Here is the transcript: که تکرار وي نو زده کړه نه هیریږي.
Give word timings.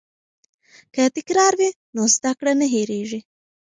که 0.93 1.03
تکرار 1.17 1.53
وي 1.59 1.69
نو 1.95 2.01
زده 2.15 2.31
کړه 2.39 2.51
نه 2.59 2.65
هیریږي. 2.73 3.19